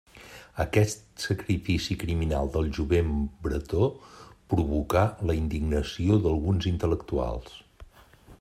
Aquest 0.61 1.03
sacrifici 1.25 1.97
criminal 2.03 2.49
del 2.55 2.71
jovent 2.79 3.11
bretó 3.47 3.91
provocà 4.55 5.07
la 5.31 5.39
indignació 5.43 6.21
d'alguns 6.25 6.71
intel·lectuals. 6.75 7.59